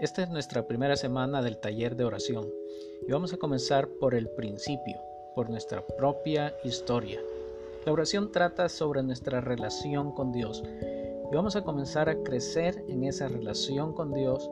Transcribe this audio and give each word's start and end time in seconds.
Esta 0.00 0.22
es 0.22 0.30
nuestra 0.30 0.66
primera 0.66 0.96
semana 0.96 1.42
del 1.42 1.58
taller 1.58 1.94
de 1.94 2.06
oración 2.06 2.48
y 3.06 3.12
vamos 3.12 3.34
a 3.34 3.36
comenzar 3.36 3.86
por 4.00 4.14
el 4.14 4.30
principio, 4.30 4.98
por 5.34 5.50
nuestra 5.50 5.86
propia 5.86 6.54
historia. 6.64 7.20
La 7.84 7.92
oración 7.92 8.32
trata 8.32 8.70
sobre 8.70 9.02
nuestra 9.02 9.42
relación 9.42 10.12
con 10.12 10.32
Dios 10.32 10.62
y 11.30 11.34
vamos 11.34 11.54
a 11.54 11.64
comenzar 11.64 12.08
a 12.08 12.16
crecer 12.22 12.82
en 12.88 13.04
esa 13.04 13.28
relación 13.28 13.92
con 13.92 14.14
Dios 14.14 14.48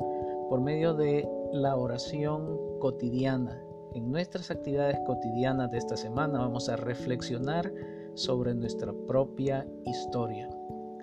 por 0.50 0.60
medio 0.60 0.92
de 0.92 1.26
la 1.54 1.76
oración 1.76 2.78
cotidiana. 2.78 3.58
En 3.94 4.12
nuestras 4.12 4.50
actividades 4.50 4.98
cotidianas 5.06 5.70
de 5.70 5.78
esta 5.78 5.96
semana 5.96 6.40
vamos 6.40 6.68
a 6.68 6.76
reflexionar 6.76 7.72
sobre 8.12 8.54
nuestra 8.54 8.92
propia 9.06 9.66
historia. 9.86 10.50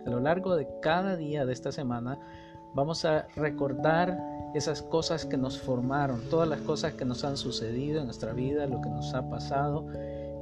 A 0.06 0.10
lo 0.12 0.20
largo 0.20 0.56
de 0.56 0.68
cada 0.84 1.16
día 1.16 1.48
de 1.48 1.54
esta 1.54 1.72
semana 1.72 2.20
vamos 2.76 3.06
a 3.06 3.26
recordar 3.36 4.20
esas 4.54 4.82
cosas 4.82 5.26
que 5.26 5.38
nos 5.38 5.60
formaron, 5.60 6.22
todas 6.30 6.48
las 6.48 6.62
cosas 6.62 6.94
que 6.94 7.06
nos 7.06 7.24
han 7.24 7.38
sucedido 7.38 8.00
en 8.00 8.06
nuestra 8.06 8.34
vida, 8.34 8.68
lo 8.68 8.82
que 8.82 8.90
nos 8.90 9.14
ha 9.14 9.28
pasado 9.30 9.88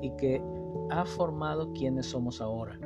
y 0.01 0.11
que 0.17 0.41
ha 0.89 1.05
formado 1.05 1.71
quienes 1.73 2.07
somos 2.07 2.41
ahora. 2.41 2.77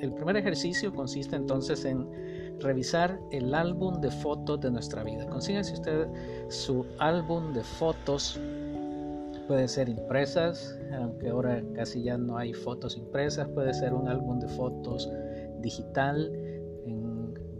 El 0.00 0.12
primer 0.14 0.36
ejercicio 0.36 0.94
consiste 0.94 1.36
entonces 1.36 1.84
en 1.84 2.08
revisar 2.58 3.20
el 3.30 3.54
álbum 3.54 4.00
de 4.00 4.10
fotos 4.10 4.60
de 4.60 4.70
nuestra 4.70 5.04
vida. 5.04 5.26
Consíguese 5.26 5.74
usted 5.74 6.08
su 6.48 6.86
álbum 6.98 7.52
de 7.52 7.62
fotos. 7.62 8.40
Puede 9.46 9.68
ser 9.68 9.88
impresas, 9.88 10.78
aunque 10.92 11.28
ahora 11.28 11.62
casi 11.74 12.02
ya 12.02 12.16
no 12.16 12.38
hay 12.38 12.54
fotos 12.54 12.96
impresas. 12.96 13.48
Puede 13.48 13.74
ser 13.74 13.92
un 13.92 14.08
álbum 14.08 14.38
de 14.40 14.48
fotos 14.48 15.10
digital 15.60 16.30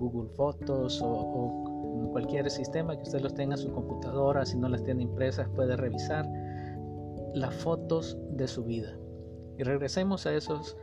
Google 0.00 0.30
Fotos 0.30 1.00
o, 1.02 1.06
o 1.06 2.10
cualquier 2.10 2.50
sistema 2.50 2.96
que 2.96 3.02
usted 3.02 3.20
los 3.20 3.34
tenga 3.34 3.54
en 3.54 3.60
su 3.60 3.70
computadora, 3.72 4.44
si 4.44 4.56
no 4.56 4.68
las 4.68 4.82
tiene 4.82 5.02
impresas, 5.02 5.48
puede 5.54 5.76
revisar 5.76 6.26
las 7.34 7.54
fotos 7.54 8.18
de 8.30 8.48
su 8.48 8.64
vida. 8.64 8.96
Y 9.58 9.62
regresemos 9.62 10.26
a 10.26 10.34
esos 10.34 10.76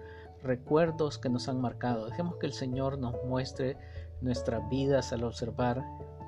recuerdos 0.44 1.18
que 1.18 1.30
nos 1.30 1.50
han 1.50 1.60
marcado. 1.60 2.06
Dejemos 2.06 2.36
que 2.38 2.46
el 2.46 2.54
Señor 2.54 2.98
nos 3.00 3.16
muestre 3.26 3.78
nuestras 4.22 4.68
vidas 4.70 5.12
al 5.12 5.24
observar 5.24 5.84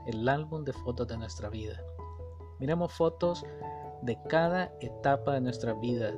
el 0.08 0.28
álbum 0.28 0.64
de 0.64 0.74
fotos 0.74 1.08
de 1.08 1.18
nuestra 1.18 1.50
vida. 1.50 1.82
Miremos 2.60 2.92
fotos 2.92 3.46
de 4.02 4.18
cada 4.28 4.74
etapa 4.80 5.34
de 5.34 5.42
nuestra 5.42 5.74
vida, 5.74 6.14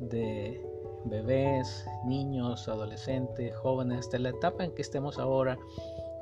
de 0.00 0.64
bebés, 1.04 1.86
niños, 2.04 2.68
adolescentes, 2.68 3.56
jóvenes, 3.56 4.00
hasta 4.00 4.18
la 4.18 4.30
etapa 4.30 4.64
en 4.64 4.74
que 4.74 4.82
estemos 4.82 5.18
ahora 5.18 5.58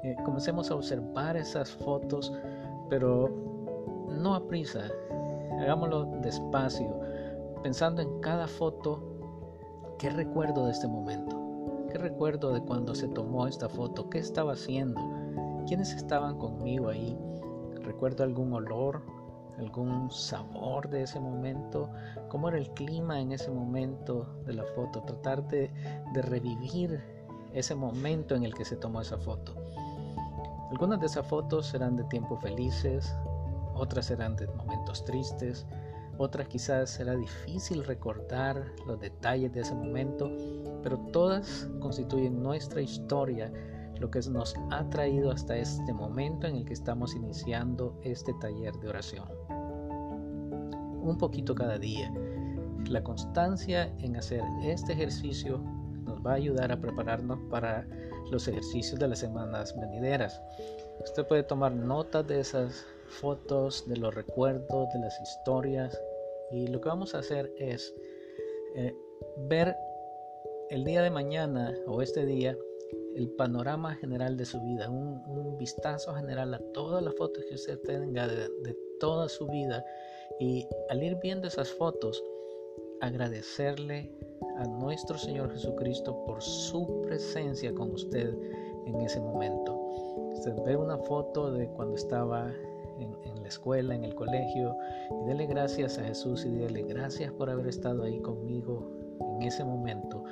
eh, 0.03 0.17
comencemos 0.25 0.71
a 0.71 0.75
observar 0.75 1.37
esas 1.37 1.71
fotos, 1.71 2.33
pero 2.89 3.29
no 4.09 4.35
a 4.35 4.47
prisa, 4.47 4.89
hagámoslo 5.61 6.07
despacio, 6.23 7.01
pensando 7.63 8.03
en 8.03 8.21
cada 8.21 8.47
foto, 8.47 9.03
¿qué 9.99 10.11
recuerdo 10.11 10.67
de 10.67 10.73
este 10.73 10.87
momento? 10.87 11.37
¿Qué 11.91 11.99
recuerdo 11.99 12.53
de 12.53 12.61
cuando 12.61 12.95
se 12.95 13.09
tomó 13.09 13.47
esta 13.47 13.69
foto? 13.69 14.09
¿Qué 14.11 14.19
estaba 14.19 14.53
haciendo? 14.53 15.01
¿Quiénes 15.67 15.95
estaban 15.95 16.39
conmigo 16.39 16.89
ahí? 16.89 17.19
¿Recuerdo 17.83 18.25
algún 18.25 18.53
olor? 18.53 19.03
algún 19.59 20.09
sabor 20.11 20.89
de 20.89 21.03
ese 21.03 21.19
momento, 21.19 21.91
cómo 22.29 22.49
era 22.49 22.59
el 22.59 22.71
clima 22.71 23.21
en 23.21 23.33
ese 23.33 23.51
momento 23.51 24.27
de 24.47 24.55
la 24.55 24.65
foto, 24.65 25.03
tratar 25.03 25.47
de, 25.49 25.71
de, 26.13 26.23
revivir 26.23 27.03
ese 27.53 27.75
momento 27.75 28.37
en 28.37 28.45
el 28.45 28.55
que 28.55 28.65
se 28.65 28.77
tomó 28.77 29.01
esa 29.01 29.19
foto. 29.19 29.55
Algunas 30.71 31.01
de 31.01 31.07
esas 31.07 31.27
fotos 31.27 31.67
serán 31.67 31.97
de 31.97 32.05
tiempos 32.05 32.41
felices, 32.41 33.17
otras 33.75 34.07
serán 34.07 34.37
de 34.37 34.47
momentos 34.49 35.05
tristes, 35.05 35.67
otras 36.19 36.49
quizás 36.49 36.91
será 36.91 37.15
difícil 37.15 37.85
recordar 37.85 38.67
los 38.87 39.01
detalles 39.01 39.53
de 39.53 39.61
ese 39.61 39.75
momento, 39.75 40.31
pero 40.83 40.99
todas 41.13 41.71
constituyen 41.81 42.43
nuestra 42.43 42.83
historia, 42.83 43.53
lo 43.99 44.11
que 44.11 44.21
nos 44.29 44.55
ha 44.71 44.89
traído 44.91 45.31
hasta 45.31 45.57
este 45.57 45.93
momento 45.93 46.47
en 46.47 46.57
el 46.57 46.65
que 46.65 46.75
estamos 46.75 47.15
iniciando 47.15 47.99
este 48.03 48.35
taller 48.41 48.75
de 48.79 48.89
oración. 48.89 49.29
Un 51.01 51.17
poquito 51.19 51.55
cada 51.55 51.79
día. 51.79 52.13
La 52.89 53.03
constancia 53.03 53.93
en 53.99 54.17
hacer 54.17 54.43
este 54.63 54.93
ejercicio 54.93 55.63
nos 56.09 56.25
va 56.27 56.33
a 56.33 56.37
ayudar 56.37 56.73
a 56.73 56.81
prepararnos 56.81 57.39
para 57.51 57.87
los 58.31 58.49
ejercicios 58.49 58.99
de 58.99 59.09
las 59.09 59.21
semanas 59.21 59.79
venideras. 59.79 60.41
Usted 61.03 61.27
puede 61.27 61.43
tomar 61.43 61.73
notas 61.73 62.27
de 62.27 62.41
esas 62.41 62.85
fotos, 63.09 63.89
de 63.89 63.97
los 63.97 64.15
recuerdos, 64.15 64.89
de 64.93 65.01
las 65.01 65.21
historias 65.21 65.99
y 66.51 66.67
lo 66.67 66.81
que 66.81 66.89
vamos 66.89 67.15
a 67.15 67.19
hacer 67.19 67.53
es 67.59 67.95
eh, 68.75 68.95
ver 69.49 69.77
el 70.71 70.85
día 70.85 71.03
de 71.03 71.11
mañana 71.11 71.75
o 71.87 72.03
este 72.03 72.27
día 72.27 72.57
el 73.17 73.31
panorama 73.31 73.95
general 73.97 74.37
de 74.37 74.45
su 74.45 74.61
vida, 74.61 74.89
un, 74.89 75.19
vistazo 75.59 76.15
general 76.15 76.55
a 76.55 76.61
todas 76.73 77.03
las 77.03 77.15
fotos 77.17 77.45
que 77.49 77.57
usted 77.57 77.81
tenga 77.81 78.29
de, 78.29 78.49
de 78.63 78.77
toda 79.01 79.29
su 79.29 79.49
vida 79.49 79.85
y 80.39 80.69
al 80.89 81.03
ir 81.03 81.17
viendo 81.21 81.49
esas 81.49 81.69
fotos, 81.73 82.23
agradecerle 83.01 84.13
a 84.59 84.67
nuestro 84.67 85.17
Señor 85.17 85.53
Jesucristo 85.53 86.25
por 86.25 86.43
su 86.43 87.01
presencia 87.03 87.73
con 87.73 87.93
usted 87.93 88.35
en 88.87 89.01
ese 89.01 89.21
momento. 89.21 89.79
Usted 90.33 90.55
ve 90.65 90.77
una 90.77 90.99
foto 90.99 91.53
de 91.53 91.69
cuando 91.69 91.95
estaba 91.95 92.51
en, 92.99 93.43
la 93.43 93.49
escuela, 93.49 93.95
en 93.95 94.05
el 94.05 94.15
colegio, 94.15 94.77
y 95.23 95.27
dele 95.27 95.47
gracias 95.47 95.99
a 95.99 96.05
Jesús 96.05 96.45
y 96.45 96.51
dele 96.51 96.83
gracias 96.83 97.33
por 97.33 97.49
haber 97.49 97.69
estado 97.69 98.03
ahí 98.03 98.21
conmigo 98.21 98.91
en 99.37 99.43
ese 99.43 99.65
momento. 99.65 100.25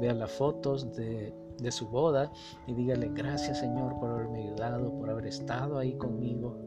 Vea 0.00 0.14
las 0.14 0.32
fotos 0.32 0.94
de, 0.96 1.32
de 1.58 1.70
su 1.70 1.88
boda 1.88 2.32
y 2.66 2.74
dígale 2.74 3.10
gracias 3.14 3.60
Señor 3.60 3.98
por 4.00 4.10
haberme 4.10 4.42
ayudado, 4.42 4.92
por 4.98 5.08
haber 5.08 5.26
estado 5.26 5.78
ahí 5.78 5.94
conmigo. 5.94 6.58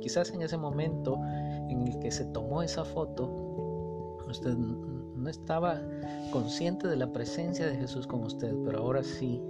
Quizás 0.00 0.32
en 0.32 0.42
ese 0.42 0.56
momento 0.56 1.18
en 1.68 1.86
el 1.88 1.98
que 1.98 2.10
se 2.10 2.24
tomó 2.26 2.62
esa 2.62 2.84
foto, 2.84 3.26
usted 4.28 4.56
no 5.22 5.30
estaba 5.30 5.80
consciente 6.32 6.88
de 6.88 6.96
la 6.96 7.12
presencia 7.12 7.66
de 7.66 7.76
Jesús 7.76 8.06
con 8.06 8.24
usted, 8.24 8.52
pero 8.64 8.80
ahora 8.80 9.02
sí. 9.02 9.40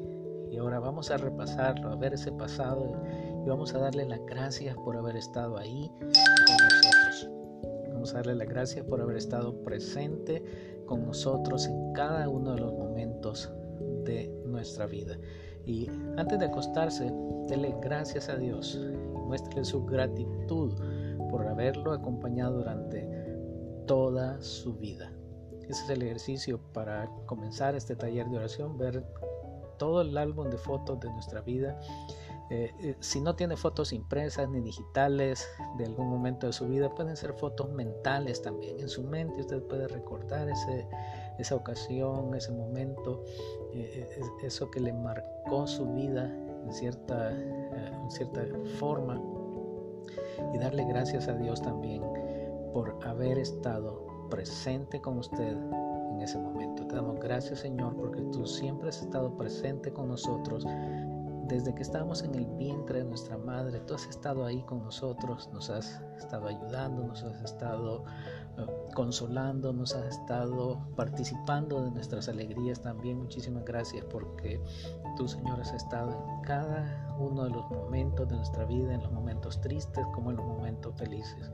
Y 0.50 0.58
ahora 0.58 0.80
vamos 0.80 1.10
a 1.10 1.16
repasarlo, 1.16 1.88
a 1.88 1.96
ver 1.96 2.12
ese 2.12 2.30
pasado 2.30 2.92
y 3.42 3.48
vamos 3.48 3.74
a 3.74 3.78
darle 3.78 4.04
las 4.04 4.20
gracias 4.26 4.76
por 4.76 4.96
haber 4.96 5.16
estado 5.16 5.56
ahí 5.56 5.90
con 5.98 6.56
nosotros. 6.62 7.30
Vamos 7.88 8.12
a 8.12 8.16
darle 8.18 8.34
las 8.34 8.48
gracias 8.48 8.84
por 8.84 9.00
haber 9.00 9.16
estado 9.16 9.62
presente 9.64 10.44
con 10.84 11.06
nosotros 11.06 11.66
en 11.66 11.92
cada 11.94 12.28
uno 12.28 12.54
de 12.54 12.60
los 12.60 12.72
momentos 12.74 13.50
de 14.04 14.30
nuestra 14.44 14.86
vida. 14.86 15.16
Y 15.64 15.88
antes 16.18 16.38
de 16.38 16.46
acostarse, 16.46 17.10
dele 17.48 17.74
gracias 17.80 18.28
a 18.28 18.36
Dios 18.36 18.78
y 18.78 19.20
muéstrele 19.20 19.64
su 19.64 19.86
gratitud 19.86 20.74
por 21.30 21.46
haberlo 21.46 21.92
acompañado 21.92 22.58
durante 22.58 23.08
toda 23.86 24.40
su 24.42 24.74
vida. 24.74 25.11
Ese 25.72 25.84
es 25.84 25.88
el 25.88 26.02
ejercicio 26.02 26.60
para 26.74 27.08
comenzar 27.24 27.74
este 27.74 27.96
taller 27.96 28.28
de 28.28 28.36
oración, 28.36 28.76
ver 28.76 29.02
todo 29.78 30.02
el 30.02 30.18
álbum 30.18 30.50
de 30.50 30.58
fotos 30.58 31.00
de 31.00 31.10
nuestra 31.10 31.40
vida. 31.40 31.80
Eh, 32.50 32.74
eh, 32.82 32.96
si 33.00 33.22
no 33.22 33.36
tiene 33.36 33.56
fotos 33.56 33.94
impresas 33.94 34.50
ni 34.50 34.60
digitales 34.60 35.48
de 35.78 35.86
algún 35.86 36.10
momento 36.10 36.46
de 36.46 36.52
su 36.52 36.68
vida, 36.68 36.94
pueden 36.94 37.16
ser 37.16 37.32
fotos 37.32 37.72
mentales 37.72 38.42
también. 38.42 38.80
En 38.80 38.90
su 38.90 39.02
mente 39.02 39.40
usted 39.40 39.62
puede 39.62 39.88
recordar 39.88 40.50
ese, 40.50 40.86
esa 41.38 41.56
ocasión, 41.56 42.34
ese 42.34 42.52
momento, 42.52 43.24
eh, 43.72 44.20
eso 44.42 44.70
que 44.70 44.78
le 44.78 44.92
marcó 44.92 45.66
su 45.66 45.90
vida 45.94 46.26
en 46.66 46.70
cierta, 46.74 47.32
en 47.32 48.10
cierta 48.10 48.44
forma 48.78 49.18
y 50.52 50.58
darle 50.58 50.84
gracias 50.84 51.28
a 51.28 51.32
Dios 51.32 51.62
también 51.62 52.02
por 52.74 52.98
haber 53.06 53.38
estado 53.38 54.11
presente 54.32 54.98
con 54.98 55.18
usted 55.18 55.58
en 56.10 56.22
ese 56.22 56.38
momento. 56.38 56.86
Te 56.86 56.96
damos 56.96 57.20
gracias 57.20 57.60
Señor 57.60 57.94
porque 57.96 58.22
tú 58.32 58.46
siempre 58.46 58.88
has 58.88 59.02
estado 59.02 59.36
presente 59.36 59.92
con 59.92 60.08
nosotros. 60.08 60.64
Desde 61.48 61.74
que 61.74 61.82
estábamos 61.82 62.22
en 62.22 62.34
el 62.36 62.46
vientre 62.46 63.00
de 63.00 63.04
nuestra 63.04 63.36
madre, 63.36 63.80
tú 63.80 63.94
has 63.94 64.06
estado 64.06 64.46
ahí 64.46 64.62
con 64.62 64.82
nosotros, 64.84 65.50
nos 65.52 65.68
has 65.68 66.00
estado 66.16 66.48
ayudando, 66.48 67.02
nos 67.02 67.22
has 67.24 67.42
estado 67.42 68.04
eh, 68.56 68.64
consolando, 68.94 69.70
nos 69.74 69.94
has 69.94 70.06
estado 70.06 70.80
participando 70.96 71.82
de 71.82 71.90
nuestras 71.90 72.26
alegrías 72.30 72.80
también. 72.80 73.18
Muchísimas 73.18 73.66
gracias 73.66 74.02
porque 74.06 74.62
tú, 75.18 75.28
Señor, 75.28 75.60
has 75.60 75.74
estado 75.74 76.12
en 76.12 76.40
cada 76.40 77.14
uno 77.18 77.44
de 77.44 77.50
los 77.50 77.70
momentos 77.70 78.26
de 78.28 78.36
nuestra 78.36 78.64
vida, 78.64 78.94
en 78.94 79.02
los 79.02 79.12
momentos 79.12 79.60
tristes 79.60 80.06
como 80.14 80.30
en 80.30 80.38
los 80.38 80.46
momentos 80.46 80.94
felices. 80.96 81.50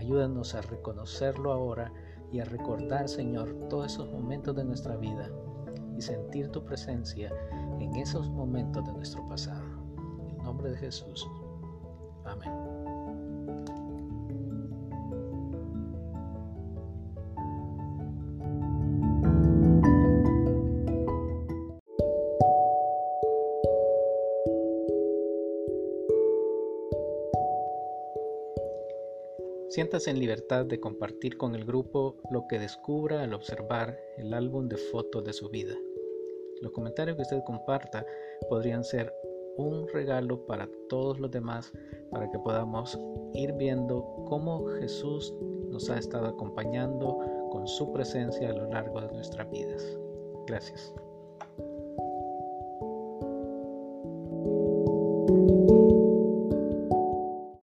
Ayúdanos 0.00 0.54
a 0.54 0.62
reconocerlo 0.62 1.52
ahora 1.52 1.92
y 2.32 2.40
a 2.40 2.44
recordar, 2.46 3.06
Señor, 3.06 3.68
todos 3.68 3.92
esos 3.92 4.10
momentos 4.10 4.56
de 4.56 4.64
nuestra 4.64 4.96
vida 4.96 5.30
y 5.94 6.00
sentir 6.00 6.48
tu 6.48 6.64
presencia 6.64 7.30
en 7.80 7.94
esos 7.96 8.30
momentos 8.30 8.82
de 8.86 8.94
nuestro 8.94 9.28
pasado. 9.28 9.62
En 10.20 10.30
el 10.30 10.36
nombre 10.38 10.70
de 10.70 10.78
Jesús. 10.78 11.28
Amén. 12.24 12.89
Siéntase 29.70 30.10
en 30.10 30.18
libertad 30.18 30.66
de 30.66 30.80
compartir 30.80 31.36
con 31.36 31.54
el 31.54 31.64
grupo 31.64 32.16
lo 32.32 32.48
que 32.48 32.58
descubra 32.58 33.22
al 33.22 33.32
observar 33.32 33.96
el 34.18 34.34
álbum 34.34 34.68
de 34.68 34.76
fotos 34.76 35.22
de 35.22 35.32
su 35.32 35.48
vida. 35.48 35.76
Los 36.60 36.72
comentarios 36.72 37.16
que 37.16 37.22
usted 37.22 37.44
comparta 37.46 38.04
podrían 38.48 38.82
ser 38.82 39.12
un 39.56 39.86
regalo 39.86 40.44
para 40.44 40.68
todos 40.88 41.20
los 41.20 41.30
demás 41.30 41.72
para 42.10 42.28
que 42.32 42.38
podamos 42.40 42.98
ir 43.34 43.52
viendo 43.52 44.24
cómo 44.26 44.66
Jesús 44.80 45.32
nos 45.68 45.88
ha 45.88 45.98
estado 45.98 46.26
acompañando 46.26 47.18
con 47.52 47.68
su 47.68 47.92
presencia 47.92 48.50
a 48.50 48.54
lo 48.54 48.68
largo 48.70 49.00
de 49.00 49.12
nuestras 49.12 49.48
vidas. 49.52 49.96
Gracias. 50.48 50.92